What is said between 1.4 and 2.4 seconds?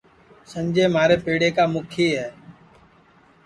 کا مُکھی ہے